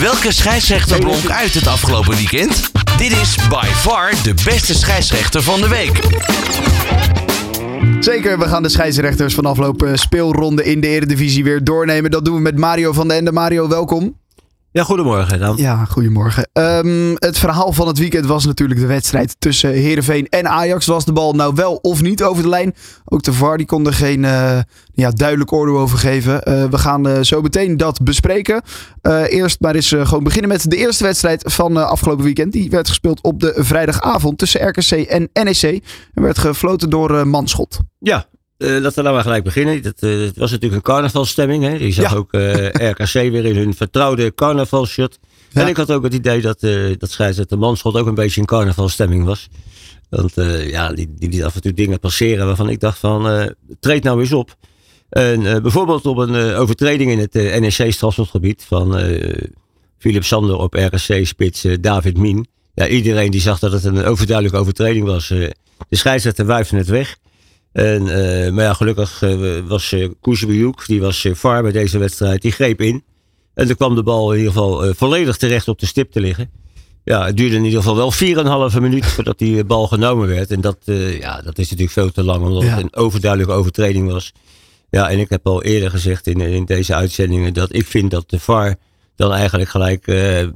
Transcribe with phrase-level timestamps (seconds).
[0.00, 2.70] Welke scheidsrechter blonk uit het afgelopen weekend?
[2.98, 6.00] Dit is by far de beste scheidsrechter van de week.
[8.00, 12.10] Zeker, we gaan de scheidsrechters van afgelopen speelronde in de Eredivisie weer doornemen.
[12.10, 13.32] Dat doen we met Mario van den Ende.
[13.32, 14.16] Mario, welkom.
[14.70, 15.56] Ja, goedemorgen dan.
[15.56, 16.48] Ja, goedemorgen.
[16.52, 20.86] Ehm, het verhaal van het weekend was natuurlijk de wedstrijd tussen Heerenveen en Ajax.
[20.86, 22.74] Was de bal nou wel of niet over de lijn?
[23.04, 24.58] Ook de VAR die kon er geen eh,
[24.94, 26.42] ja, duidelijk oordeel over geven.
[26.42, 28.62] Eh, we gaan uh, zo meteen dat bespreken.
[29.28, 32.52] eerst maar eens gewoon beginnen met de eerste wedstrijd van afgelopen weekend.
[32.52, 35.82] Die werd gespeeld op de vrijdagavond tussen RKC en NEC.
[36.14, 37.78] En werd gefloten door Manschot.
[37.98, 38.26] Ja,
[38.58, 39.82] uh, laten we nou maar gelijk beginnen.
[39.82, 41.64] Dat, uh, het was natuurlijk een carnavalstemming.
[41.64, 41.74] Hè?
[41.74, 45.18] Je zag ook uh, RKC weer in hun vertrouwde carnavalshirt.
[45.50, 45.60] Ja.
[45.60, 46.60] En ik had ook het idee dat,
[46.98, 49.48] dat scheidsrechter Manschot ook een beetje in carnavalstemming was.
[50.08, 50.32] Want
[50.70, 54.20] ja, die, die liet af en toe dingen passeren waarvan ik dacht van, treed nou
[54.20, 54.56] eens op.
[55.08, 59.00] En, bijvoorbeeld op een overtreding in het NEC-strafschopgebied van
[59.98, 62.46] Philip Sander op RKC-spits David Mien.
[62.74, 65.28] Ja, iedereen die zag dat het een overduidelijke overtreding was.
[65.28, 65.54] de
[65.90, 67.16] scheidsrechter wuifde het weg.
[67.78, 70.08] En, uh, maar ja, gelukkig uh, was uh,
[70.86, 73.04] die was uh, VAR bij deze wedstrijd, die greep in.
[73.54, 76.50] En toen kwam de bal in ieder geval volledig terecht op de stip te liggen.
[77.04, 80.50] Ja, het duurde in ieder geval wel 4,5 minuut voordat die bal genomen werd.
[80.50, 80.78] En dat,
[81.20, 84.32] ja, dat is natuurlijk veel te lang, omdat het een overduidelijke overtreding was.
[84.90, 88.30] Ja, en ik heb al eerder gezegd in, in deze uitzendingen dat ik vind dat
[88.30, 88.76] de VAR
[89.16, 90.06] dan eigenlijk gelijk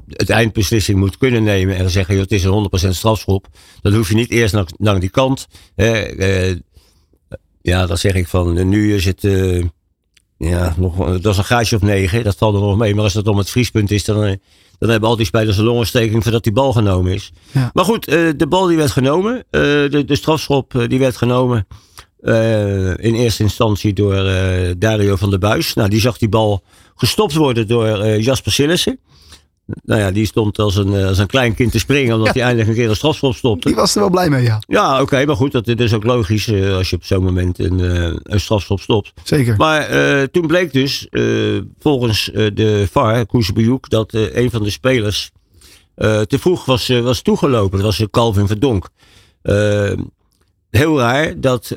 [0.06, 1.76] het eindbeslissing moet kunnen nemen.
[1.76, 3.46] En zeggen, joh, het is een 100% strafschop.
[3.80, 5.46] Dan hoef je niet eerst naar, naar die kant.
[7.62, 9.24] Ja, dan zeg ik van nu is het.
[9.24, 9.64] Uh,
[10.38, 12.24] ja, nog, dat is een gaatje of negen.
[12.24, 12.94] Dat valt er nog mee.
[12.94, 14.36] Maar als het om het vriespunt is, dan, eh,
[14.78, 17.32] dan hebben al die spelers een longontsteking voordat die bal genomen is.
[17.52, 17.70] Ja.
[17.72, 19.44] Maar goed, uh, de bal die werd genomen.
[19.50, 21.66] De, de strafschop die werd genomen.
[22.96, 24.24] in eerste instantie door
[24.78, 25.74] Dario van der Buis.
[25.74, 26.62] Nou, die zag die bal
[26.94, 28.98] gestopt worden door Jasper Sillissen.
[29.66, 32.42] Nou ja, die stond als een, eh, als een klein kind te springen, omdat hij
[32.42, 33.68] eindelijk een keer een strafschop stopte.
[33.68, 34.62] Die was er wel blij mee, ja.
[34.66, 37.78] Ja, oké, maar goed, dat, is ook logisch uh, als je op zo'n moment een,
[37.78, 39.12] uh, een strafschop stopt.
[39.22, 39.56] Zeker.
[39.56, 41.06] Maar uh, toen bleek dus,
[41.78, 45.30] volgens de VAR, Koesbejoek, dat een van de spelers
[45.94, 47.82] te vroeg was, was toegelopen.
[47.82, 48.88] Dat was Calvin Verdonk.
[50.70, 51.74] heel raar dat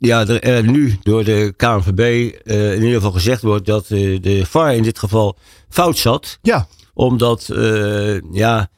[0.00, 2.00] ja, er nu door de KNVB
[2.44, 5.36] uh, in ieder geval gezegd wordt dat uh, de VAR in dit geval
[5.68, 6.38] fout zat.
[6.42, 6.66] Ja.
[6.94, 8.68] Omdat uh, ja,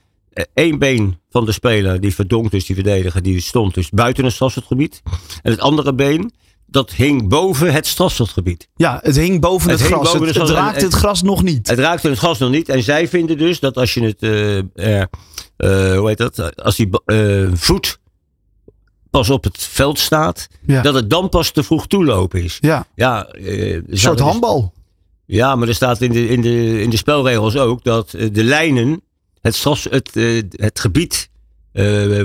[0.55, 4.33] één been van de speler, die verdonkt dus die verdediger, die stond dus buiten het
[4.33, 5.03] strafschotgebied.
[5.43, 6.33] En het andere been,
[6.66, 8.69] dat hing boven het strafschotgebied.
[8.75, 10.12] Ja, het hing boven het, het gras.
[10.12, 11.69] Boven het, het, raakte het gras nog niet.
[11.69, 12.69] Het raakte het gras nog niet.
[12.69, 14.21] En zij vinden dus dat als je het,
[15.97, 16.89] hoe heet dat, als die
[17.53, 18.00] voet
[19.12, 20.49] pas op het veld staat,
[20.83, 22.59] dat het dan pas te vroeg toelopen is.
[22.61, 24.73] Ja, ja uh, een soort handbal.
[25.27, 28.45] Ja, maar er staat in de, in de, in de spelregels ook dat uh, de
[28.45, 29.03] lijnen
[29.41, 31.31] het, het, uh, het gebied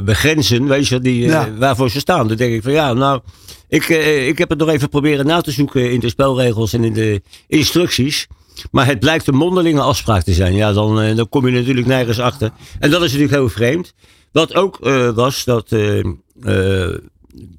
[0.04, 1.54] begrenzen, weet je, die, ja.
[1.54, 2.28] waarvoor ze staan.
[2.28, 3.22] Dan denk ik van ja, nou,
[3.68, 3.88] ik,
[4.28, 7.22] ik heb het nog even proberen na te zoeken in de spelregels en in de
[7.48, 8.28] instructies.
[8.72, 10.54] Maar het blijkt een mondelinge afspraak te zijn.
[10.54, 12.52] Ja, dan, dan kom je natuurlijk nergens achter.
[12.80, 13.94] En dat is natuurlijk heel vreemd.
[14.32, 14.78] Wat ook
[15.16, 15.70] was dat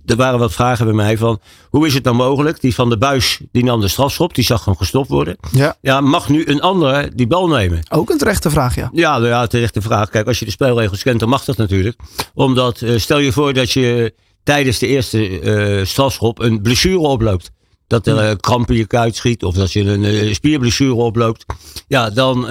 [0.07, 1.41] er waren wat vragen bij mij van
[1.71, 2.61] hoe is het nou mogelijk?
[2.61, 5.37] Die van de buis die nam de strafschop, die zag hem gestopt worden.
[5.51, 5.77] Ja.
[5.81, 7.81] ja, mag nu een ander die bal nemen?
[7.89, 8.91] Ook een terechte vraag, ja.
[8.93, 10.11] Ja, nou ja, terechte vraag.
[10.11, 12.01] Kijk, als je de spelregels kent, dan mag dat natuurlijk.
[12.35, 17.51] Omdat, uh, stel je voor dat je tijdens de eerste uh, strafschop een blessure oploopt.
[17.87, 21.45] Dat er uh, kramp in je kuit schiet of dat je een spierblessure oploopt.
[21.87, 22.47] Ja, dan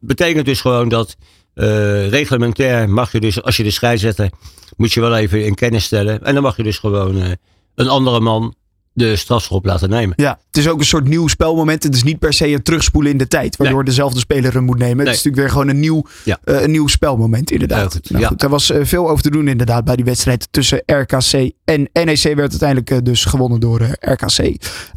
[0.00, 1.16] betekent dus gewoon dat
[1.54, 4.30] reglementair mag je dus, als je de scheidsrechter
[4.76, 6.24] moet je wel even in kennis stellen.
[6.24, 7.30] En dan mag je dus gewoon uh,
[7.74, 8.54] een andere man
[8.94, 10.12] de strafschop laten nemen.
[10.16, 11.82] Ja, het is ook een soort nieuw spelmoment.
[11.82, 13.86] Het is niet per se een terugspoelen in de tijd, waardoor nee.
[13.86, 14.96] dezelfde speler hem moet nemen.
[14.96, 15.06] Nee.
[15.06, 16.38] Het is natuurlijk weer gewoon een nieuw, ja.
[16.44, 17.92] uh, een nieuw spelmoment, inderdaad.
[17.92, 18.10] Goed.
[18.10, 18.28] Nou, ja.
[18.28, 21.88] goed, er was uh, veel over te doen, inderdaad, bij die wedstrijd tussen RKC en
[21.92, 22.22] NEC.
[22.22, 24.38] Werd uiteindelijk uh, dus gewonnen door RKC.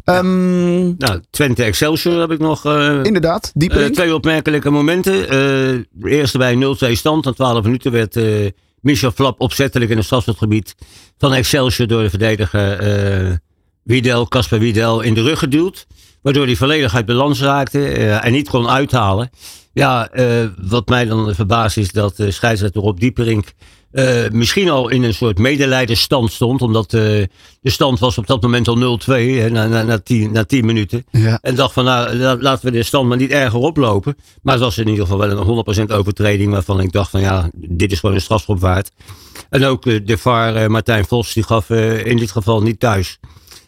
[0.04, 2.64] Um, nou, Twente Excelsior heb ik nog.
[3.02, 3.92] inderdaad, dieper.
[3.92, 5.28] twee opmerkelijke momenten.
[5.90, 7.24] de eerste bij 0-2 stand.
[7.24, 8.18] Na 12 minuten werd
[8.80, 10.74] Michel Flap opzettelijk in het strafschopgebied
[11.18, 13.40] van Excelsior door de verdediger
[13.86, 15.86] Wiedel, Casper Wiedel, in de rug geduwd.
[16.22, 19.30] Waardoor hij volledig uit balans raakte uh, en niet kon uithalen.
[19.72, 23.52] Ja, uh, wat mij dan verbaast is dat uh, scheidsrechter Rob Dieperink
[23.92, 26.62] uh, misschien al in een soort medelijdenstand stond.
[26.62, 27.00] Omdat uh,
[27.60, 29.10] de stand was op dat moment al 0-2
[29.50, 31.04] na, na, na, tien, na tien minuten.
[31.10, 31.38] Ja.
[31.42, 34.16] En dacht van nou laten we de stand maar niet erger oplopen.
[34.42, 37.50] Maar het was in ieder geval wel een 100% overtreding waarvan ik dacht van ja
[37.54, 38.90] dit is gewoon een strafschop waard.
[39.50, 43.18] En ook uh, de VAR Martijn Vos die gaf in dit geval niet thuis.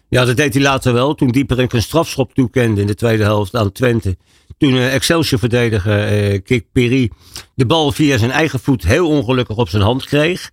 [0.09, 3.57] Ja dat deed hij later wel toen Dieperink een strafschop toekende in de tweede helft
[3.57, 4.17] aan Twente
[4.59, 7.11] Toen uh, Excelsior-verdediger uh, Kik Peri
[7.55, 10.51] de bal via zijn eigen voet heel ongelukkig op zijn hand kreeg.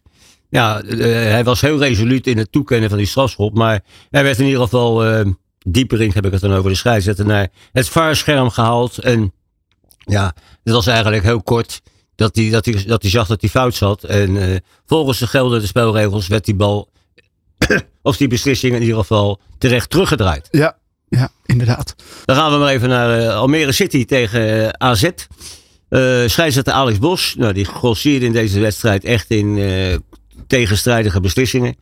[0.49, 3.53] Ja, hij was heel resoluut in het toekennen van die strafschop.
[3.53, 5.23] Maar hij werd in ieder geval
[5.59, 8.97] dieper in, heb ik het dan over de scheidsrechter, naar het vaarscherm gehaald.
[8.97, 9.33] En
[9.97, 11.81] ja, het was eigenlijk heel kort
[12.15, 14.03] dat hij, dat hij, dat hij zag dat hij fout zat.
[14.03, 16.89] En volgens de geldende spelregels werd die bal,
[18.01, 20.47] of die beslissing in ieder geval, terecht teruggedraaid.
[20.51, 21.95] Ja, ja inderdaad.
[22.25, 25.03] Dan gaan we maar even naar uh, Almere City tegen uh, AZ.
[25.03, 25.11] Uh,
[26.27, 29.59] scheidsrechter Alex Bos, nou, die grossierde in deze wedstrijd echt in
[30.47, 31.75] tegenstrijdige beslissingen.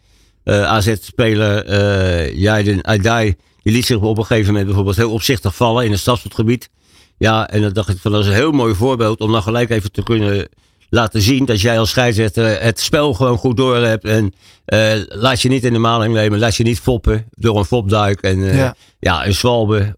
[0.45, 5.85] AZ-speler uh, Jaiden Aydai, die liet zich op een gegeven moment bijvoorbeeld heel opzichtig vallen
[5.85, 6.69] in het stadsgebied.
[7.17, 9.69] Ja, en dan dacht ik van dat is een heel mooi voorbeeld om dan gelijk
[9.69, 10.47] even te kunnen
[10.93, 14.05] laten zien dat jij als scheidsrechter het spel gewoon goed door hebt.
[14.05, 14.33] En
[14.65, 18.21] uh, laat je niet in de maling nemen, laat je niet foppen door een fopduik.
[18.21, 18.75] En uh, ja.
[18.99, 19.95] ja, een zwalbe,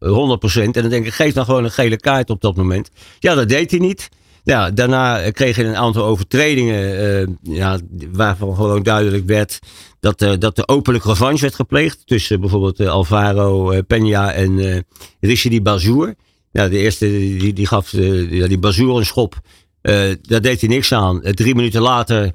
[0.57, 0.61] 100%.
[0.61, 2.89] En dan denk ik, geef dan gewoon een gele kaart op dat moment.
[3.19, 4.09] Ja, dat deed hij niet.
[4.43, 7.79] Ja, daarna kreeg hij een aantal overtredingen uh, ja,
[8.11, 9.59] waarvan gewoon duidelijk werd
[9.99, 14.79] dat, uh, dat er openlijk revanche werd gepleegd tussen bijvoorbeeld Alvaro Peña en uh,
[15.19, 16.15] Richidi Bazour.
[16.51, 19.41] Ja, de eerste die, die gaf die, die Bazour een schop.
[19.85, 21.19] Uh, daar deed hij niks aan.
[21.23, 22.31] Uh, drie minuten later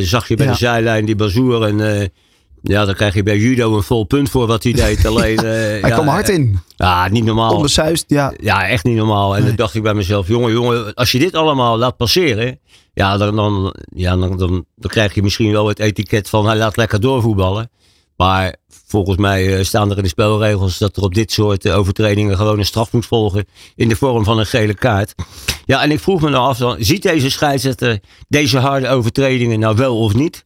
[0.00, 0.52] zag je bij ja.
[0.52, 1.62] de zijlijn die Bazour.
[1.62, 2.10] En
[2.62, 5.06] ja, dan krijg je bij judo een vol punt voor wat hij deed.
[5.06, 6.58] Alleen, hij ja, kwam hard in.
[6.76, 7.54] Ja, niet normaal.
[7.54, 8.32] Onbesuist, ja.
[8.40, 9.34] Ja, echt niet normaal.
[9.34, 9.48] En nee.
[9.48, 12.58] dan dacht ik bij mezelf, jongen, jongen, als je dit allemaal laat passeren.
[12.94, 16.56] Ja, dan, dan, ja dan, dan, dan krijg je misschien wel het etiket van hij
[16.56, 17.70] laat lekker doorvoetballen.
[18.18, 18.56] Maar
[18.86, 22.64] volgens mij staan er in de spelregels dat er op dit soort overtredingen gewoon een
[22.64, 23.44] straf moet volgen.
[23.74, 25.14] In de vorm van een gele kaart.
[25.64, 29.76] Ja, en ik vroeg me nou af, dan, ziet deze scheidsrechter deze harde overtredingen nou
[29.76, 30.44] wel of niet?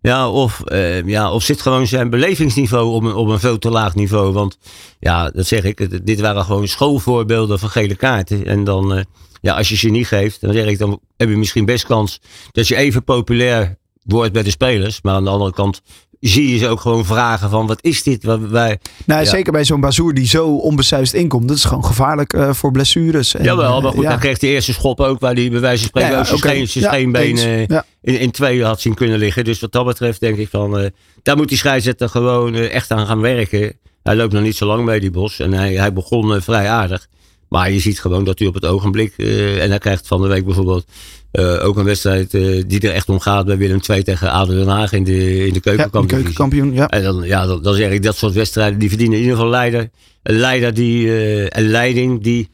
[0.00, 3.70] Ja, of, uh, ja, of zit gewoon zijn belevingsniveau op een, op een veel te
[3.70, 4.32] laag niveau.
[4.32, 4.58] Want
[5.00, 8.46] ja, dat zeg ik, dit waren gewoon schoolvoorbeelden van gele kaarten.
[8.46, 9.04] En dan,
[9.40, 12.20] ja, als je ze niet geeft, dan zeg ik, dan heb je misschien best kans
[12.52, 15.02] dat je even populair wordt bij de spelers.
[15.02, 15.82] Maar aan de andere kant
[16.20, 18.24] zie je ze ook gewoon vragen van wat is dit?
[18.24, 19.30] Wat wij, nou, ja.
[19.30, 21.48] Zeker bij zo'n Bazoer die zo onbesuist inkomt.
[21.48, 23.34] Dat is gewoon gevaarlijk uh, voor blessures.
[23.34, 24.10] En, Jawel, maar goed, ja.
[24.10, 26.68] dan kreeg de eerste schop ook waar die bij wijze van spreken ja, ook zijn
[26.68, 29.44] scheenbeen uh, in, in twee had zien kunnen liggen.
[29.44, 30.86] Dus wat dat betreft denk ik van, uh,
[31.22, 33.78] daar moet die scheidsrechter gewoon echt aan gaan werken.
[34.02, 37.08] Hij loopt nog niet zo lang mee die Bos en hij, hij begon vrij aardig.
[37.50, 40.44] Maar je ziet gewoon dat hij op het ogenblik, en hij krijgt van de week
[40.44, 40.84] bijvoorbeeld
[41.32, 44.56] uh, ook een wedstrijd uh, die er echt om gaat bij Willem II tegen Aden
[44.56, 46.06] Den Haag in de, in de keukenkampioen.
[46.06, 46.88] Ja, keukenkampioen ja.
[46.88, 49.50] En dan, ja, dan, dan, zeg ik dat soort wedstrijden die verdienen in ieder geval
[49.50, 49.90] leider.
[50.22, 51.08] Een leider die,
[51.56, 52.48] een leiding die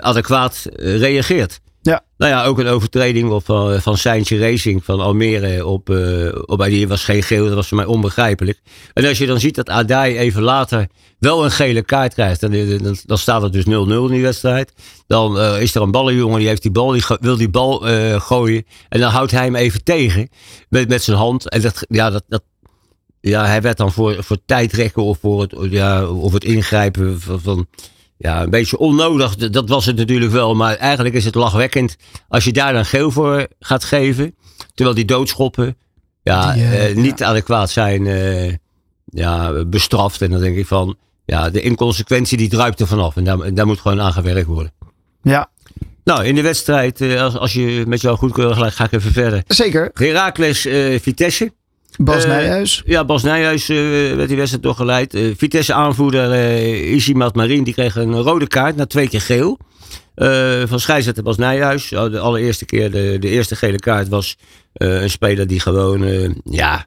[0.00, 1.60] adequaat reageert.
[2.18, 5.66] Nou ja, ook een overtreding op, uh, van Seintje Racing van Almere.
[5.66, 8.60] Op, uh, op, die was geen geel, dat was voor mij onbegrijpelijk.
[8.92, 10.88] En als je dan ziet dat Adai even later
[11.18, 12.40] wel een gele kaart krijgt.
[12.40, 14.72] Dan, dan, dan staat het dus 0-0 in die wedstrijd.
[15.06, 17.78] Dan is er een ballenjongen die heeft die bal, die wil die bal
[18.20, 18.64] gooien.
[18.88, 20.28] En dan houdt hij hem even tegen
[20.68, 21.48] met, met zijn hand.
[21.48, 22.42] En dat, ja, dat, dat,
[23.20, 27.40] ja, hij werd dan voor, voor tijdrekken of voor het, ja, of het ingrijpen van,
[27.40, 27.66] van
[28.18, 29.36] ja, een beetje onnodig.
[29.36, 30.54] Dat was het natuurlijk wel.
[30.54, 31.96] Maar eigenlijk is het lachwekkend
[32.28, 34.34] als je daar dan geel voor gaat geven.
[34.74, 35.76] Terwijl die doodschoppen
[36.22, 37.26] ja, die, uh, uh, niet ja.
[37.26, 38.52] adequaat zijn uh,
[39.04, 40.22] ja, bestraft.
[40.22, 43.16] En dan denk ik van, ja, de inconsequentie die druipt er vanaf.
[43.16, 44.72] En daar, daar moet gewoon aan gewerkt worden.
[45.22, 45.50] Ja.
[46.04, 49.42] Nou, in de wedstrijd, als, als je met jou goedkeurig gelijk, ga ik even verder.
[49.46, 49.90] Zeker.
[49.94, 50.60] Herakles
[51.02, 51.52] Vitesse.
[51.98, 52.82] Bas uh, Nijhuis.
[52.86, 55.14] Ja, Bas Nijhuis uh, werd die wedstrijd doorgeleid.
[55.14, 59.58] Uh, Vitesse aanvoerder uh, Isimat Marin die kreeg een rode kaart na twee keer geel.
[60.66, 61.88] van scheidsrechter Bas Nijhuis.
[61.88, 64.36] De allereerste keer, de, de eerste gele kaart was
[64.72, 66.86] een speler die gewoon, ja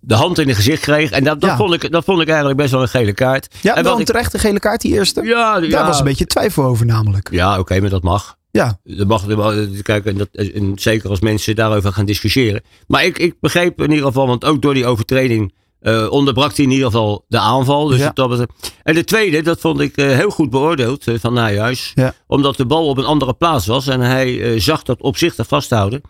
[0.00, 1.10] de hand in het gezicht kreeg.
[1.10, 1.56] En dat, dat, ja.
[1.56, 3.54] vond ik, dat vond ik eigenlijk best wel een gele kaart.
[3.60, 5.22] Ja, en wel een terechte gele kaart, die eerste.
[5.22, 5.86] Ja, Daar ja.
[5.86, 7.28] was een beetje twijfel over namelijk.
[7.30, 8.38] Ja, oké, okay, maar dat mag.
[8.50, 8.78] Ja.
[8.84, 12.62] Dat mag, dat mag kijk, en dat, en zeker als mensen daarover gaan discussiëren.
[12.86, 15.52] Maar ik, ik begreep in ieder geval, want ook door die overtreding
[15.82, 17.86] uh, onderbrak hij in ieder geval de aanval.
[17.86, 18.10] Dus Ja.
[18.14, 18.46] dat,
[18.82, 21.92] en de tweede, dat vond ik uh, heel goed beoordeeld uh, van Nijhuis.
[21.94, 22.14] Ja.
[22.26, 23.86] Omdat de bal op een andere plaats was.
[23.86, 26.02] En hij zag dat opzichtig vasthouden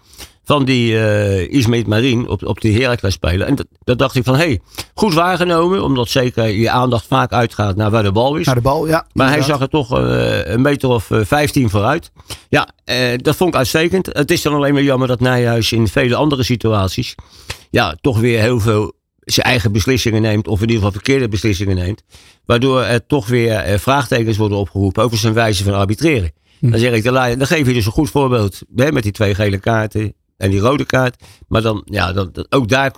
[0.50, 3.46] van die uh, Ismet Marien op, op die Heracles spelen.
[3.46, 4.60] En dat, dat dacht ik van, hé, hey,
[4.94, 5.82] goed waargenomen.
[5.82, 8.46] Omdat zeker je aandacht vaak uitgaat naar waar de bal is.
[8.46, 9.06] Naar de bal, ja.
[9.12, 12.10] Maar hij zag er toch uh, een meter of uh, 15 vooruit.
[12.48, 14.06] Ja, uh, dat vond ik uitstekend.
[14.06, 17.14] Het is dan alleen maar jammer dat Nijhuis in vele andere situaties...
[17.70, 18.92] ja, toch weer heel veel
[19.32, 20.48] zijn eigen beslissingen neemt.
[20.48, 22.02] Of in ieder geval verkeerde beslissingen neemt.
[22.44, 26.32] Waardoor er toch weer vraagtekens worden opgeroepen over zijn wijze van arbitreren.
[26.58, 26.70] Hm.
[26.70, 29.58] Dan zeg ik, dan geef je dus een goed voorbeeld hè, met die twee gele
[29.58, 31.22] kaarten en die rode kaart.
[31.48, 32.92] Maar dan, ja, dan, ook daar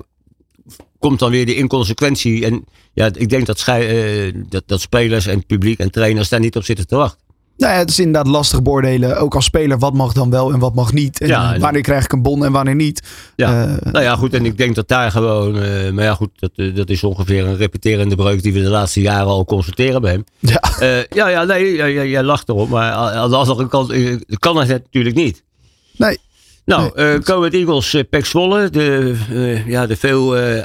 [0.98, 2.44] komt dan weer de inconsequentie.
[2.44, 6.56] En ja, ik denk dat, uh, dat, dat spelers en publiek en trainers daar niet
[6.56, 7.21] op zitten te wachten.
[7.62, 10.58] Nou ja, het is inderdaad lastig beoordelen, ook als speler, wat mag dan wel en
[10.58, 11.20] wat mag niet.
[11.20, 13.02] En Ja, en- wanneer krijg ik een bon en wanneer niet.
[13.36, 13.62] Ja.
[13.62, 14.34] Eh, nou ja, goed.
[14.34, 15.58] En ik denk dat daar gewoon.
[15.62, 16.30] eh, maar ja, goed.
[16.38, 20.00] Dat, eh, dat is ongeveer een repeterende breuk die we de laatste jaren al constateren
[20.00, 20.24] bij hem.
[20.38, 20.60] ja.
[20.78, 21.74] Eh, ja, ja, nee,
[22.10, 22.68] jij lacht erop.
[22.68, 25.42] Maar aan de andere kant eh, kan het natuurlijk niet.
[25.96, 26.18] Nee.
[26.64, 28.70] Nou, eh Go Ahead Eagles, uh, Pek Zwolle.
[28.70, 30.62] De, eh, ja, de veel eh,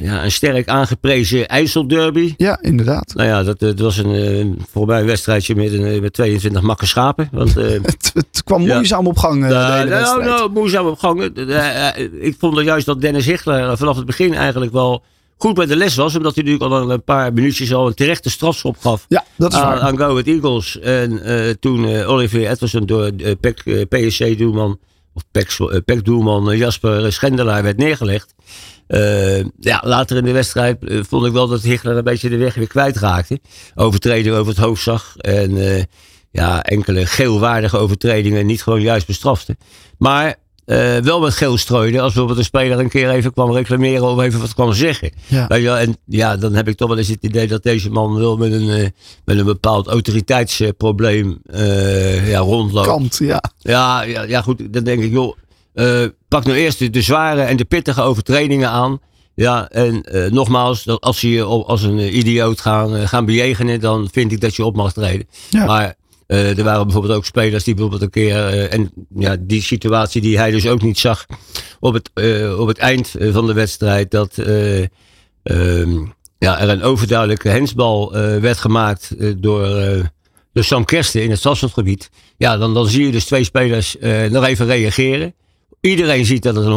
[0.00, 2.34] ja, een sterk aangeprezen IJsselderby.
[2.36, 3.14] ja, inderdaad.
[3.14, 6.00] Nou ja, dat, eh, dat was een, eh, voor mij een wedstrijdje met, een, eh,
[6.00, 7.28] met 22 makke schapen.
[7.32, 8.74] Want, eh, Het, het kwam Ja.
[8.74, 10.28] moeizaam op gang, eh, de nou, hele nou, wedstrijd.
[10.28, 11.20] nou, moeizaam op gang.
[11.36, 15.02] Eh, eh, eh, Ik vond dat juist dat Dennis Hichtler vanaf het begin eigenlijk wel
[15.38, 16.16] goed bij de les was.
[16.16, 19.04] Omdat hij natuurlijk al een paar minuutjes al een terechte strafschop gaf.
[19.08, 19.80] Ja, dat is aan, waar.
[19.80, 20.78] aan Go Eagles.
[20.80, 23.30] En eh, toen eh, Olivier Edwardson door eh,
[23.64, 24.78] eh, PSC-doelman,
[25.12, 28.34] of PEC, eh, eh, Jasper Schendelaar werd neergelegd.
[28.86, 32.54] Eh, ja, later in de wedstrijd vond ik wel dat Hichler een beetje de weg
[32.54, 33.40] weer kwijtraakte.
[33.74, 35.16] Overtreding over het hoofd zag.
[35.16, 35.86] En
[36.30, 39.56] ja, enkele geelwaardige overtredingen niet gewoon juist bestrafte.
[39.98, 40.36] Maar
[40.70, 42.00] eh, wel met geel strooide.
[42.00, 45.12] Als bijvoorbeeld een speler een keer even kwam reclameren of even wat kwam zeggen.
[45.26, 45.46] Ja.
[45.46, 47.90] Weet je wel, en ja, dan heb ik toch wel eens het idee dat deze
[47.90, 48.86] man wel met een, eh,
[49.24, 52.86] met een bepaald autoriteitsprobleem eh ja, rondloopt.
[52.86, 53.42] Kant, ja.
[53.58, 54.72] Ja, ja, ja, goed.
[54.72, 55.36] Dan denk ik, joh,
[56.28, 58.98] pak nou eerst de, de zware en de pittige overtredingen aan.
[59.34, 64.08] Ja, en nogmaals, dat als ze je op- als een idioot gaan, gaan bejegenen, dan
[64.12, 65.26] vind ik dat je op mag treden.
[65.50, 65.64] Ja.
[65.64, 65.94] Maar
[66.30, 70.20] eh, er waren bijvoorbeeld ook spelers die bijvoorbeeld een keer, eh, en ja, die situatie
[70.20, 71.26] die hij dus ook niet zag
[71.80, 74.82] op het, eh, op het eind van de wedstrijd, dat eh,
[75.42, 75.98] ehm,
[76.38, 79.66] ja, er een overduidelijke hensbal werd gemaakt door,
[80.52, 82.10] door Sam Kersten in het strafschopgebied.
[82.36, 83.96] Ja, dan, dan zie je dus twee spelers
[84.30, 85.34] nog even reageren.
[85.80, 86.72] Iedereen ziet dat het een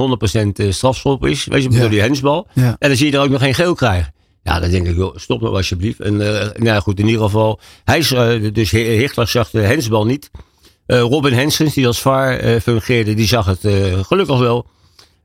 [0.70, 1.80] 100% strafschop is, weet je, Ja.
[1.80, 2.48] door die hensbal.
[2.54, 2.76] Ja.
[2.80, 4.14] En dan zie je er ook nog geen geel krijgen.
[4.44, 6.00] Ja, dan denk ik, joh, stop nou alsjeblieft.
[6.00, 9.60] En eh, nou ja, goed, in ieder geval, hij is, eh, dus Hichtler zag de
[9.62, 10.32] hensbal niet.
[10.86, 13.60] Eh, Robin Henskens, die als VAR fungeerde, die zag het
[14.08, 14.66] gelukkig wel.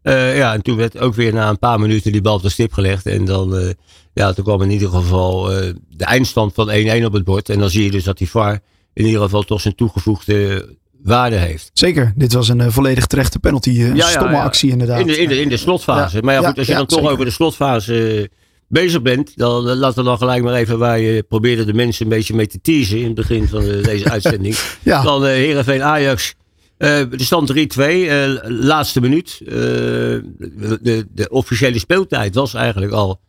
[0.02, 2.72] Ja, en toen werd ook weer na een paar minuten die bal op de stip
[2.72, 3.06] gelegd.
[3.06, 3.74] En dan,
[4.12, 5.42] ja, toen kwam in ieder geval
[5.88, 7.48] de eindstand van 1-1 op het bord.
[7.48, 8.60] En dan zie je dus dat die VAR
[8.92, 10.68] in ieder geval toch zijn toegevoegde
[11.02, 11.70] waarde heeft.
[11.72, 13.70] Zeker, dit was een volledig terechte penalty.
[13.82, 14.42] Een Ja, stomme ja.
[14.42, 15.00] actie inderdaad.
[15.00, 16.22] In de, in de, in de slotfase.
[16.22, 17.12] Maar ja, goed, als je dan toch zeker.
[17.12, 18.30] over de slotfase
[18.68, 22.04] bezig bent, dan eh, laten we dan gelijk maar even waar je probeerde de mensen
[22.04, 24.56] een beetje mee te teasen in het begin van eh, deze uitzending.
[24.82, 25.02] Ja.
[25.02, 26.34] Dan eh Heerenveen Ajax.
[26.78, 29.40] De stand 3-2, eh, laatste minuut.
[29.44, 33.20] De, de officiële speeltijd was eigenlijk al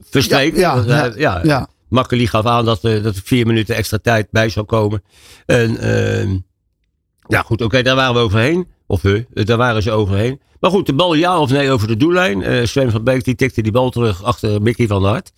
[0.00, 0.58] verstreken.
[0.58, 1.68] Ja, ja, ja, ja.
[1.88, 5.02] Makkeli gaf aan dat, dat er vier minuten extra tijd bij zou komen.
[5.46, 6.36] En ehm,
[7.28, 8.66] ja, goed, oké, daar waren we overheen.
[8.88, 10.40] Of eh, daar waren ze overheen.
[10.60, 12.42] Maar goed, de bal ja of nee over de doellijn.
[12.42, 15.32] Eh Sven van Beek die tikte die bal terug achter Mickey van der Hart.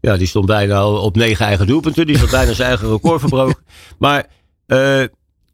[0.00, 2.06] Ja, die stond bijna op negen eigen doelpunten.
[2.06, 3.64] Die had bijna zijn eigen record verbroken.
[3.98, 4.26] Maar
[4.66, 5.02] eh,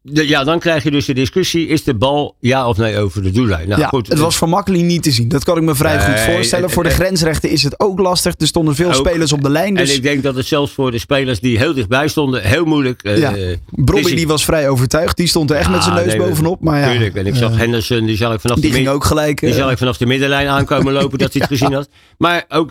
[0.07, 1.67] de- ja, dan krijg je dus de discussie.
[1.67, 3.69] Is de bal ja of nee over de doellijn?
[3.69, 5.29] Nou, ja, goed, het was voor makkelijk niet te zien.
[5.29, 6.65] Dat kan ik me vrij goed voorstellen.
[6.69, 8.35] en- Voor de en- grensrechten is het ook lastig.
[8.39, 8.95] Er stonden veel Ook.
[8.95, 9.75] spelers op de lijn.
[9.75, 12.65] Dus En ik denk dat het zelfs voor de spelers die heel dichtbij stonden heel
[12.65, 13.33] moeilijk eh, Ja.
[13.71, 15.17] Brobby die was vrij overtuigd.
[15.17, 16.61] Die stond er echt Ja, met zijn neus nee, we- bovenop.
[16.61, 17.15] Maar ja, Tuurlijk.
[17.15, 19.41] En ik zag eh, Henderson, die zag ik vanaf die de ging ook gelijk.
[19.41, 21.89] Die eh, zal ik vanaf de middenlijn aankomen lopen dat hij het gezien had.
[22.19, 22.71] Maar ook,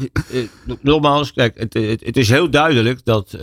[0.81, 3.37] nogmaals, kijk, het, het, het is heel duidelijk dat.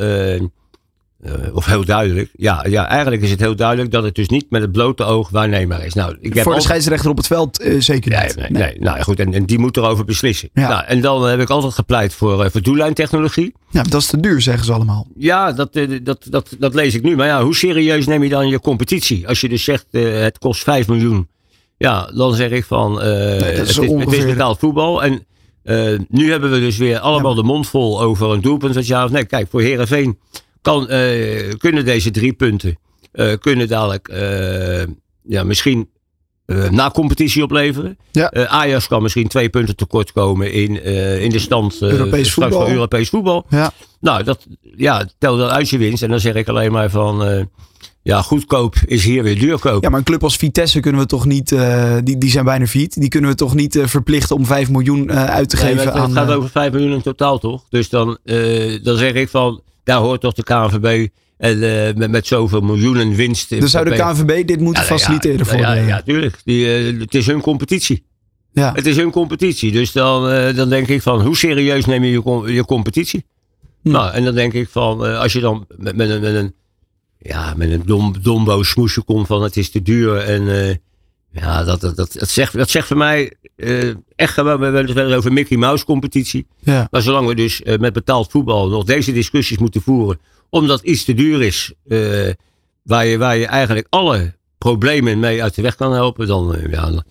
[1.23, 2.31] Eh, of heel duidelijk.
[2.33, 5.31] Ja, ja, eigenlijk is het heel duidelijk dat het dus niet met het blote oog
[5.31, 5.95] waarneembaar is.
[5.95, 8.37] Nou, ik heb voor de scheidsrechter op het veld eh, zeker Nee, niet.
[8.37, 8.77] nee, nee.
[8.79, 10.50] Nou ja, goed, en, en die moet erover beslissen.
[10.55, 10.69] Ja.
[10.69, 13.55] Nou, en dan heb ik altijd gepleit voor, uh, voor doellijntechnologie.
[13.71, 15.07] Ja, dat is te duur, zeggen ze allemaal.
[15.17, 17.17] Ja, dat, dat, dat, dat lees ik nu.
[17.17, 19.29] Maar ja, hoe serieus neem je dan je competitie?
[19.29, 21.29] Als je dus zegt, het kost 5 miljoen.
[21.77, 25.03] Ja, dan zeg ik van, is het, is, het is betaald voetbal.
[25.03, 25.27] En
[26.09, 28.75] nu hebben we dus weer allemaal de mond vol over een doelpunt.
[28.75, 30.19] Dat ja of nee, kijk, voor Herenveen
[30.62, 32.79] kan, eh, kunnen deze drie punten
[33.12, 34.83] eh, kunnen dadelijk eh,
[35.23, 35.88] ja, misschien
[36.71, 37.99] na competitie opleveren.
[38.11, 38.33] Ja.
[38.33, 40.85] Ajax kan misschien twee punten tekort komen in,
[41.21, 42.61] in de stand eh, Europees straks voetbal.
[42.61, 43.47] voor Europees voetbal.
[43.49, 46.02] Ja, Nou, dat, ja, tel dan uit je winst.
[46.02, 47.49] En dan zeg ik alleen maar van,
[48.02, 49.83] ja, goedkoop is hier weer duurkoop.
[49.83, 51.57] ja, maar een club als Vitesse kunnen we toch niet,
[52.05, 53.00] die, die zijn bijna failliet.
[53.00, 56.02] Die kunnen we toch niet verplichten om 5 miljoen uit te Nee, geven het, aan...
[56.02, 57.64] het gaat over 5 miljoen in totaal, toch?
[57.69, 58.19] Dus dan,
[58.83, 61.09] dan zeg ik van, daar hoort toch de KNVB
[61.41, 63.49] en, eh, met, met zoveel miljoenen winst.
[63.49, 65.81] dus zou de KNVB dit moeten Ja, faciliteren ja, voor ja, de...
[65.81, 66.37] ja, tuurlijk.
[66.45, 68.05] Die, eh, het is hun competitie.
[68.53, 68.73] ja.
[68.75, 69.73] Het is hun competitie.
[69.73, 73.25] Dus dan, eh, dan denk ik van, hoe serieus neem je je, je competitie?
[73.83, 73.91] Hm.
[73.91, 76.55] Nou, en dan denk ik van, als je dan met, met een, met een,
[77.19, 80.81] ja, met een dom, dombo smoesje komt van het is te duur en
[81.33, 84.97] Ja, dat, dat, dat, dat, zegt, dat zegt voor mij eh, echt gewoon, we hebben
[84.97, 86.47] het over Mickey Mouse competitie.
[86.59, 86.89] Ja.
[86.91, 91.05] Maar zolang we dus eh, met betaald voetbal nog deze discussies moeten voeren, omdat iets
[91.05, 91.99] te duur is, eh,
[92.83, 97.03] waar, je, waar je eigenlijk alle problemen mee uit de weg kan helpen, dan, ja,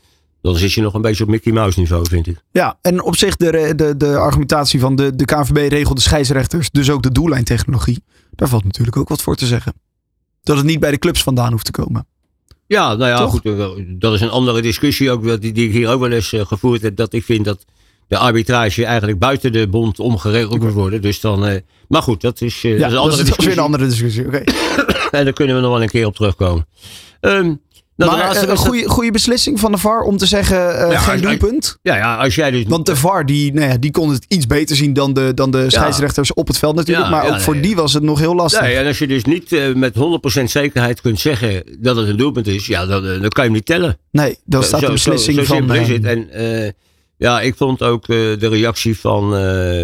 [0.42, 2.44] dan, zit je nog een beetje op Mickey Mouse niveau, vind ik.
[2.52, 6.70] Ja, en op zich de, de, de argumentatie van de, de KNVB regelt de scheidsrechters,
[6.70, 8.04] dus ook de doellijntechnologie.
[8.32, 9.74] Daar valt natuurlijk ook wat voor te zeggen.
[10.44, 12.08] Dat het niet bij de clubs vandaan hoeft te komen.
[12.70, 13.32] Ja, nou ja, Toch?
[13.32, 13.44] goed.
[14.02, 16.82] Dat is een andere discussie ook, die, die ik hier ook wel eens eh, gevoerd
[16.82, 16.96] heb.
[16.96, 17.66] Dat ik vind dat
[18.08, 21.02] de arbitrage eigenlijk buiten de bond omgeregeld moet worden.
[21.02, 23.18] Dus dan, eh, maar goed, dat is, eh, Ja, dat is een andere dat is
[23.18, 23.52] weer discussie.
[23.52, 24.26] een andere discussie.
[24.26, 24.44] Oké.
[25.18, 26.68] En daar kunnen we nog wel een keer op terugkomen.
[27.20, 27.54] Ehm,
[28.00, 31.00] de Maar eh, een goede, goede beslissing van de VAR om te zeggen eh, Ja,
[31.00, 31.78] geen doelpunt.
[31.82, 32.64] Ja, ja, als jij dus...
[32.68, 35.52] Want de VAR die, nou ja, die kon het iets beter zien dan de, dan
[35.52, 37.10] de scheidsrechters op het veld natuurlijk.
[37.10, 38.62] Maar ook voor die was het nog heel lastig.
[38.62, 39.94] En als je dus niet eh, met
[40.40, 43.52] 100% zekerheid kunt zeggen dat het een doelpunt is, ja, dan, dan kan je hem
[43.52, 43.98] niet tellen.
[44.12, 45.58] Nee, dan staat Zo- de beslissing zo, zo van...
[45.58, 46.04] simpel is het.
[46.04, 46.76] En
[47.18, 49.30] ja, ik vond ook de reactie van,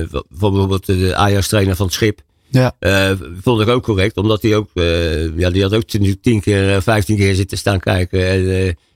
[0.10, 2.22] van bijvoorbeeld de Ajax-trainer van het Schip.
[2.50, 2.76] Ja.
[2.80, 3.12] eh,
[3.42, 5.84] vond ik ook correct, omdat hij ook, eh, ja, die had ook
[6.22, 8.28] tien keer, eh, vijftien keer zitten staan kijken.
[8.30, 8.42] En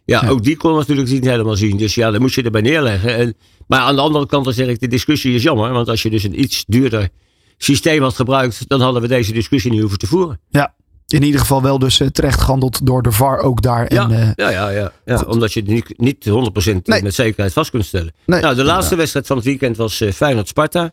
[0.05, 0.29] ja, Ja.
[0.29, 1.77] ook die kon natuurlijk niet helemaal zien.
[1.77, 3.15] Dus ja, dan moet je erbij neerleggen.
[3.15, 3.35] En,
[3.67, 5.71] maar aan de andere kant dan zeg ik, de discussie is jammer.
[5.71, 7.09] Want als je dus een iets duurder
[7.57, 10.39] systeem had gebruikt, dan hadden we deze discussie niet hoeven te voeren.
[10.49, 10.73] ja,
[11.07, 13.93] in ieder geval wel dus terecht gehandeld door de VAR ook daar.
[13.93, 17.01] Ja, En, ja, ja, ja, ja omdat je het niet, niet 100% Nee.
[17.03, 18.13] met zekerheid vast kunt stellen.
[18.25, 18.41] nee.
[18.41, 20.91] Nou, de laatste wedstrijd van het weekend was Feyenoord-Sparta.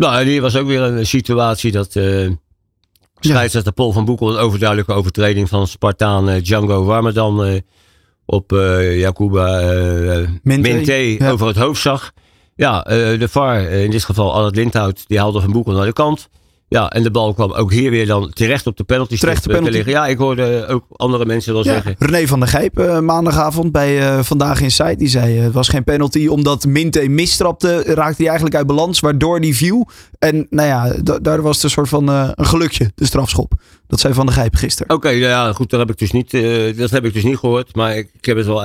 [0.00, 2.30] Nou, hier was ook weer een situatie dat eh
[3.20, 7.60] scheidsrechter Paul van Boekel een overduidelijke overtreding van Spartaan eh, Django Warmerdam eh,
[8.24, 11.30] op eh Jacuba eh Minté, Minté ja.
[11.30, 12.12] over het hoofd zag.
[12.54, 15.86] Ja, eh, de VAR, eh, in dit geval Alert Lindhout, die haalde van Boekel naar
[15.86, 16.28] de kant.
[16.72, 19.48] Ja, en de bal kwam ook hier weer dan terecht op de penalty Terecht de
[19.50, 19.76] eh, te penalty.
[19.76, 19.92] liggen.
[20.02, 21.94] Ja, ik hoorde ook andere mensen Ja, zeggen.
[21.98, 24.94] René van der Gijp eh, maandagavond bij eh, Vandaag in Site.
[24.96, 27.82] Die zei het was geen penalty omdat Minte mistrapte.
[27.82, 29.88] Raakte hij eigenlijk uit balans waardoor die viel.
[30.18, 33.52] En nou ja, da- daar was het een soort van een gelukje, de strafschop.
[33.86, 34.94] Dat zei Van der Gijp gisteren.
[34.96, 36.30] Oké, nou ja, goed, dat heb ik dus niet,
[36.78, 37.74] dat heb ik dus niet gehoord.
[37.74, 38.62] Maar ik, ik heb het wel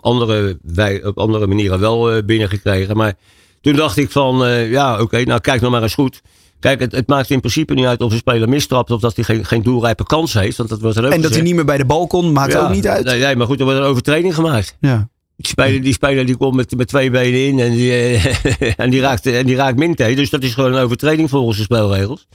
[0.00, 2.96] andere, wij, op andere manieren wel binnengekregen.
[2.96, 3.14] Maar
[3.60, 6.20] toen dacht ik van, ja, oké, nou kijk nog maar eens goed.
[6.62, 9.24] Kijk, het, het maakt in principe niet uit of een speler mistrapt of dat hij
[9.24, 10.56] geen, geen doelrijpe kans heeft.
[10.56, 12.52] Want dat wordt er ook En dat hij niet meer bij de bal kon, maakt
[12.52, 13.04] Ja, ook niet uit.
[13.04, 14.76] Nee, nee, maar goed, er wordt een overtreding gemaakt.
[14.80, 15.08] Ja.
[15.36, 18.90] Die speler, die, speler die komt met, met twee benen in en die, eh, en
[18.90, 20.14] die raakt, en die raakt Minte.
[20.14, 22.26] Dus dat is gewoon een overtreding volgens de spelregels.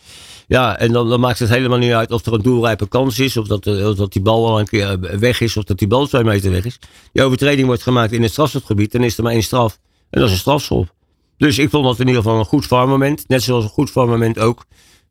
[0.48, 3.38] Ja, en dan, dan maakt het helemaal niet uit of er een doelrijpe kans is.
[3.38, 5.58] Of dat, eh, of dat die bal al een keer eh, weg is.
[5.58, 6.80] Of dat die bal twee meter weg is.
[7.12, 8.92] Die overtreding wordt gemaakt in het strafschopgebied.
[8.92, 9.80] Dan is er maar één straf.
[10.10, 10.96] En dat is een strafschop.
[11.38, 13.24] Dus ik vond dat in ieder geval een goed VAR-moment.
[13.28, 14.66] Net zoals een goed VAR-moment ook.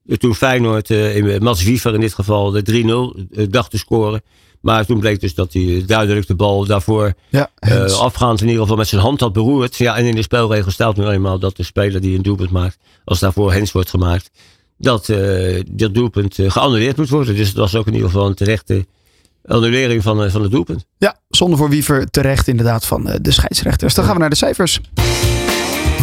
[0.06, 3.78] eh, Toen Feyenoord, eh, in Mats Wiever in dit geval, de 3-0 eh, dacht te
[3.78, 4.22] scoren.
[4.60, 7.98] Maar toen bleek dus dat hij duidelijk de bal daarvoor Ja, eh, Hens.
[7.98, 9.76] afgaand in ieder geval met zijn hand had beroerd.
[9.76, 12.78] Ja, en in de spelregel staat nu eenmaal dat de speler die een doelpunt maakt,
[13.04, 14.30] als daarvoor hens wordt gemaakt,
[14.78, 17.36] dat eh, dat doelpunt eh, geannuleerd moet worden.
[17.36, 18.86] Dus het was ook in ieder geval een terechte
[19.44, 20.84] annulering van, eh, van het doelpunt.
[20.98, 23.94] ja, zonder voor Wiever terecht inderdaad van eh, de scheidsrechters.
[23.94, 24.80] Dan gaan we naar de cijfers.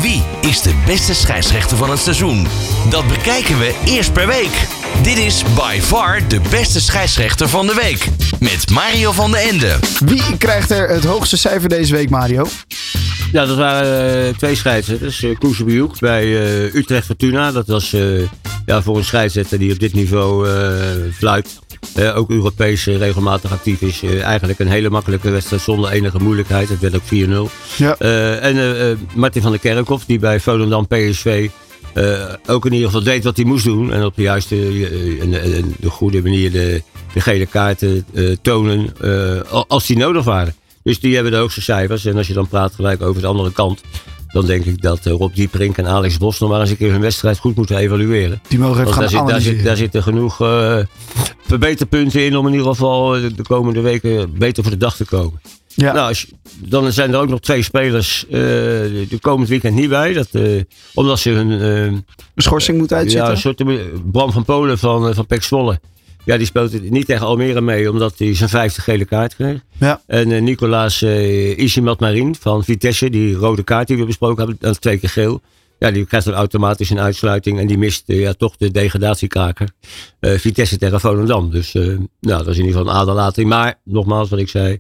[0.03, 2.47] Wie is de beste scheidsrechter van het seizoen?
[2.89, 4.67] Dat bekijken we eerst per week.
[5.03, 8.07] Dit is by far de beste scheidsrechter van de week.
[8.39, 9.79] Met Mario van den Ende.
[10.05, 12.47] Wie krijgt er het hoogste cijfer deze week, Mario?
[13.31, 15.21] Ja, dat waren eh, twee scheidsrechters.
[15.21, 17.51] Uh, Koes Bioek bij eh, Utrecht Fortuna.
[17.51, 18.21] Dat was eh,
[18.65, 21.59] ja, voor een scheidsrechter die op dit niveau eh fluit.
[21.95, 24.01] Eh, ook Europees eh, regelmatig actief is.
[24.03, 26.69] eh, eigenlijk een hele makkelijke wedstrijd zonder enige moeilijkheid.
[26.69, 27.51] Het werd ook 4-0.
[27.77, 27.97] Ja.
[28.39, 31.49] En Martin van der Kerkhoff, die bij Volendam PSV
[32.47, 33.93] ook in ieder geval deed wat hij moest doen.
[33.93, 34.55] En op de juiste
[35.21, 35.31] en,
[35.79, 36.81] de goede manier de,
[37.13, 38.05] de gele kaarten
[38.41, 38.93] tonen
[39.49, 40.53] al- als die nodig waren.
[40.83, 42.05] Dus die hebben de hoogste cijfers.
[42.05, 43.81] En als je dan praat gelijk over de andere kant.
[44.33, 46.91] Dan denk ik dat eh, Rob Dieprink en Alex Bos nog maar eens een keer
[46.91, 48.41] hun wedstrijd goed moeten evalueren.
[48.47, 50.77] Die mogen even Want gaan daar, zit, daar, zit, daar zitten genoeg eh,
[51.41, 54.95] verbeterpunten in om in ieder geval eh, de, de komende weken beter voor de dag
[54.95, 55.41] te komen.
[55.75, 55.93] ja.
[55.93, 56.27] Nou, als
[56.59, 60.13] dan zijn er ook nog twee spelers eh, de, komend weekend niet bij.
[60.13, 60.61] Dat, eh,
[60.93, 62.03] omdat ze hun eh, een
[62.35, 63.31] schorsing moet ja, uitzitten.
[63.31, 63.63] een soort
[64.11, 65.79] Bram van Polen van, van Pek Zwolle.
[66.25, 69.59] Ja, die speelt niet tegen Almere mee, omdat hij zijn vijfde gele kaart kreeg.
[69.79, 70.01] Ja.
[70.05, 74.55] En eh, Nicolaas eh Isimat Marin van Vitesse, die rode kaart die we besproken hebben,
[74.59, 75.41] dat is twee keer geel.
[75.79, 79.69] Ja, die krijgt dan automatisch een uitsluiting en die mist eh, ja, toch de degradatiekaker.
[80.19, 81.49] Eh, Vitesse tegen Volendam.
[81.49, 81.85] Dus eh,
[82.19, 83.49] nou, dat is in ieder geval een aderlating.
[83.49, 84.79] Maar, nogmaals wat ik zei,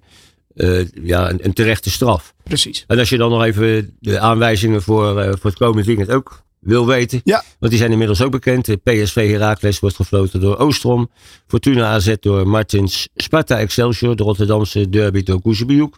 [0.55, 2.33] eh, ja, een, een terechte straf.
[2.43, 2.83] Precies.
[2.87, 6.87] En als je dan nog even de aanwijzingen voor, voor het komende weekend ook wil
[6.87, 7.21] weten.
[7.23, 7.43] Ja.
[7.59, 8.65] Want die zijn inmiddels ook bekend.
[8.65, 11.09] De PSV Heracles wordt gefloten door Oostrom.
[11.47, 13.07] Fortuna AZ door Martins.
[13.15, 15.95] Sparta Excelsior, de Rotterdamse derby door Koezebiuk.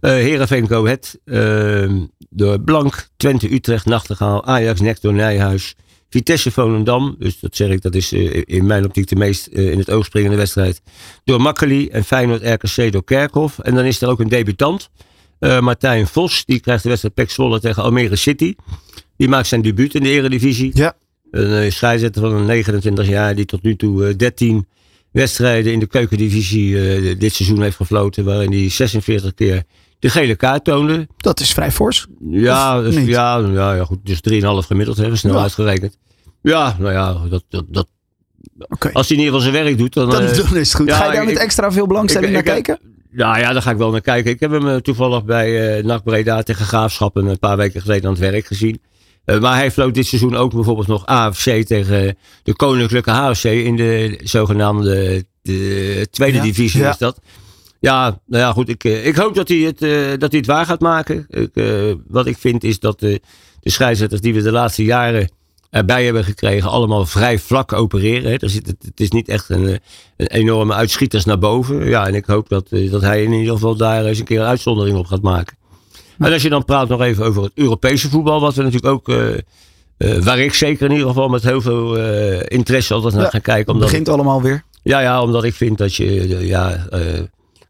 [0.00, 3.08] Uh, Heerenveen Go Ahead uh, door Blank.
[3.16, 4.44] Twente Utrecht Nachtegaal.
[4.44, 5.74] Ajax Nek door Nijhuis.
[6.08, 9.70] Vitesse Volendam, dus dat zeg ik, dat is uh, in mijn optiek de meest uh,
[9.70, 10.82] in het oog springende wedstrijd.
[11.24, 13.58] Door Makkeli en Feyenoord RKC door Kerkhoff.
[13.58, 14.90] En dan is er ook een debutant.
[15.40, 18.54] Uh, Martijn Vos, die krijgt de wedstrijd Pek Zwolle tegen Almere City.
[19.16, 20.70] Die maakt zijn debuut in de eredivisie.
[20.74, 20.96] Ja.
[21.30, 24.66] Een scheidsrechter van een 29 jaar die tot nu toe 13
[25.10, 28.24] wedstrijden in de keukendivisie dit seizoen heeft gefloten.
[28.24, 29.64] Waarin hij 46 keer
[29.98, 31.08] de gele kaart toonde.
[31.16, 32.06] Dat is vrij fors.
[32.30, 33.98] Ja, dus, ja, ja, ja, goed.
[34.02, 35.40] Dus 3,5 gemiddeld hebben we snel ja.
[35.40, 35.98] uitgerekend.
[36.42, 37.88] Ja, nou ja, dat, dat, dat,
[38.68, 38.92] okay.
[38.92, 40.88] als hij in ieder geval zijn werk doet, dan, dan, dan is het goed.
[40.88, 42.94] Ja, ga je daar ik, met extra veel belangstelling ik, naar ik, kijken?
[43.10, 44.30] Ja, ja, daar ga ik wel naar kijken.
[44.30, 48.10] Ik heb hem toevallig bij uh, NAC Breda tegen Graafschap een paar weken geleden aan
[48.10, 48.80] het werk gezien.
[49.26, 53.76] Uh, maar hij floot dit seizoen ook bijvoorbeeld nog AFC tegen de Koninklijke HFC in
[53.76, 56.90] de zogenaamde de tweede Ja, divisie ja.
[56.90, 57.20] is dat.
[57.80, 58.68] Ja, nou ja, goed.
[58.68, 61.26] Ik, eh, ik hoop dat hij, het, eh, dat hij het waar gaat maken.
[61.28, 63.20] Ik, eh, wat ik vind is dat de,
[63.60, 65.28] de scheidsrechters die we de laatste jaren
[65.76, 68.30] erbij hebben gekregen, allemaal vrij vlak opereren.
[68.30, 68.36] Hè.
[68.36, 69.74] Er zit, het, is niet echt een, eh,
[70.16, 71.88] een enorme uitschieters naar boven.
[71.88, 74.40] Ja, en ik hoop dat, eh, dat hij in ieder geval daar eens een keer
[74.40, 75.56] een uitzondering op gaat maken.
[76.18, 79.08] En als je dan praat nog even over het Europese voetbal, wat we natuurlijk ook,
[79.08, 79.34] eh,
[79.96, 83.28] eh, waar ik zeker in ieder geval met heel veel eh, interesse altijd naar Ja,
[83.30, 83.60] ga kijken.
[83.64, 84.62] Het Omdat begint allemaal weer.
[84.82, 86.86] ja, ja, omdat ik vind dat je, ja,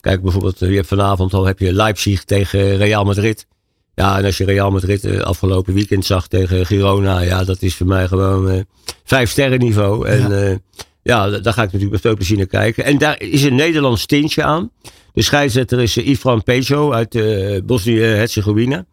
[0.00, 3.46] kijk bijvoorbeeld, je hebt vanavond al heb je Leipzig tegen Real Madrid.
[3.94, 7.86] Ja, en als je Real Madrid afgelopen weekend zag tegen Girona, ja, dat is voor
[7.86, 8.64] mij gewoon
[9.04, 10.06] vijf sterren niveau.
[10.08, 10.40] En Ja.
[10.48, 10.58] ja,
[11.02, 12.84] ja da- daar ga ik natuurlijk met veel plezier naar kijken.
[12.84, 14.70] En daar is een Nederlands tintje aan.
[15.16, 18.84] De scheidsrechter is eh, Ifran Pejo uit eh Bosnië-Herzegovina.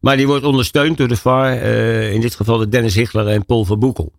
[0.00, 3.44] Maar die wordt ondersteund door de VAR, eh, in dit geval de Dennis Hichler en
[3.46, 4.12] Paul van Boekel.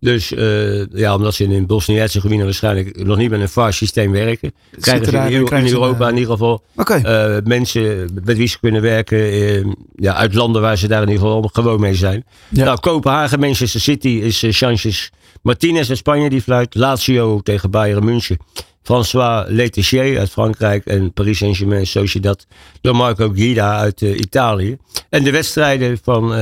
[0.00, 5.04] Dus eh, ja, omdat ze in Bosnië-Herzegovina waarschijnlijk nog niet met een VAR-systeem werken, krijgen
[5.04, 6.62] ze daar- in, krijgen in Europa een, in ieder geval
[7.44, 11.50] mensen met wie ze kunnen werken ja, uit landen waar ze daar in ieder geval
[11.52, 12.24] gewoon mee zijn.
[12.48, 12.64] Ja.
[12.64, 15.08] Nou, Kopenhagen, Manchester City is uh, Sanchez
[15.42, 16.74] Martinez uit Spanje die fluit.
[16.74, 18.38] Lazio tegen Bayern München.
[18.86, 22.46] François Letizier uit Frankrijk en Paris Saint-Germain Sociedad
[22.80, 24.76] door Marco Guida uit eh, Italië.
[25.08, 26.34] En de wedstrijden van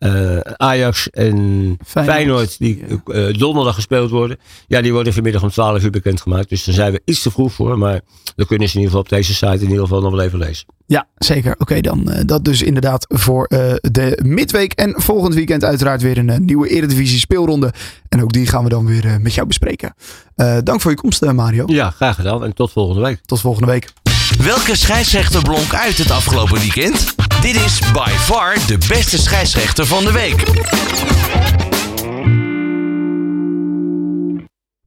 [0.00, 1.36] eh, Ajax en
[1.86, 2.14] Feyenoord.
[2.16, 4.38] Feyenoord, die eh, donderdag gespeeld worden.
[4.66, 6.48] Ja, die worden vanmiddag om 12 uur bekendgemaakt.
[6.48, 7.78] Dus daar zijn we iets te vroeg voor.
[7.78, 8.00] Maar
[8.36, 10.38] dan kunnen ze in ieder geval op deze site in ieder geval nog wel even
[10.38, 10.66] lezen.
[10.86, 11.54] Ja, zeker.
[11.58, 13.46] Oké, dan eh, dat dus inderdaad voor
[13.80, 14.72] de midweek.
[14.72, 17.72] En volgend weekend uiteraard weer een nieuwe Eredivisie speelronde.
[18.08, 19.94] En ook die gaan we dan weer met jou bespreken.
[20.62, 21.64] Dank voor je komst, Mario.
[21.66, 22.44] Ja, graag gedaan.
[22.44, 23.20] En tot volgende week.
[23.24, 23.92] Tot volgende week.
[24.38, 27.14] Welke scheidsrechter blonk uit het afgelopen weekend?
[27.40, 30.44] Dit is by far de beste scheidsrechter van de week.